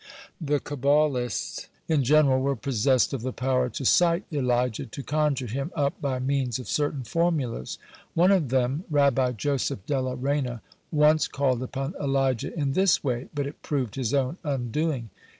[0.39, 5.45] (99) The Kabbalists in general were possessed of the power to cite Elijah, to conjure
[5.45, 7.77] him up by means of certain formulas.
[8.15, 13.29] (100) One of them, Rabbi Joseph della Reyna, once called upon Elijah in this way,
[13.35, 15.11] but it proved his own undoing.